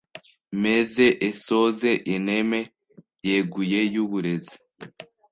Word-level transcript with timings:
meze 0.61 1.05
esoze 1.29 1.91
ineme 2.15 2.59
yeguye 3.29 3.79
y’uburezi 3.93 4.55